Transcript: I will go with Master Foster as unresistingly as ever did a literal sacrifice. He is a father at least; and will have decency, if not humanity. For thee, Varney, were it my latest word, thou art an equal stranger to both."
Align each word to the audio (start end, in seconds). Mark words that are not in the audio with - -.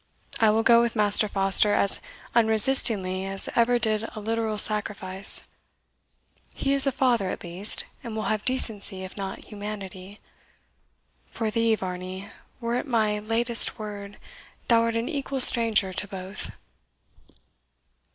I 0.39 0.49
will 0.49 0.63
go 0.63 0.81
with 0.81 0.95
Master 0.95 1.27
Foster 1.27 1.73
as 1.75 2.01
unresistingly 2.33 3.23
as 3.27 3.47
ever 3.55 3.77
did 3.77 4.01
a 4.15 4.19
literal 4.19 4.57
sacrifice. 4.57 5.43
He 6.55 6.73
is 6.73 6.87
a 6.87 6.91
father 6.91 7.29
at 7.29 7.43
least; 7.43 7.85
and 8.03 8.15
will 8.15 8.23
have 8.23 8.43
decency, 8.43 9.03
if 9.03 9.15
not 9.15 9.45
humanity. 9.45 10.19
For 11.27 11.51
thee, 11.51 11.75
Varney, 11.75 12.29
were 12.59 12.77
it 12.77 12.87
my 12.87 13.19
latest 13.19 13.77
word, 13.77 14.17
thou 14.69 14.81
art 14.81 14.95
an 14.95 15.07
equal 15.07 15.39
stranger 15.39 15.93
to 15.93 16.07
both." 16.07 16.51